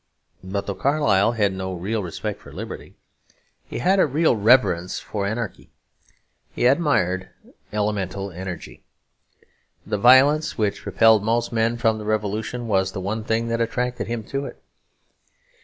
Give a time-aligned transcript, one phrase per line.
[0.43, 2.95] But though Carlyle had no real respect for liberty,
[3.63, 5.69] he had a real reverence for anarchy.
[6.49, 7.29] He admired
[7.71, 8.83] elemental energy.
[9.85, 14.07] The violence which repelled most men from the Revolution was the one thing that attracted
[14.07, 14.59] him to it.